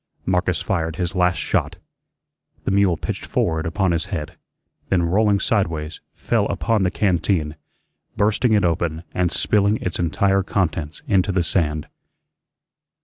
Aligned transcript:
Marcus 0.25 0.63
fired 0.63 0.95
his 0.95 1.13
last 1.13 1.37
shot. 1.37 1.77
The 2.63 2.71
mule 2.71 2.97
pitched 2.97 3.23
forward 3.23 3.67
upon 3.67 3.91
his 3.91 4.05
head, 4.05 4.35
then, 4.89 5.03
rolling 5.03 5.39
sideways, 5.39 6.01
fell 6.15 6.47
upon 6.47 6.81
the 6.81 6.89
canteen, 6.89 7.55
bursting 8.17 8.53
it 8.53 8.63
open 8.65 9.03
and 9.13 9.31
spilling 9.31 9.77
its 9.77 9.99
entire 9.99 10.41
contents 10.41 11.03
into 11.07 11.31
the 11.31 11.43
sand. 11.43 11.85